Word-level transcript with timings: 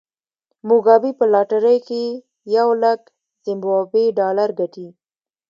موګابي 0.67 1.11
په 1.19 1.25
لاټرۍ 1.33 1.77
کې 1.87 2.03
یو 2.55 2.69
لک 2.83 3.01
زیمبابويي 3.45 4.07
ډالر 4.19 4.49
ګټي. 4.59 4.87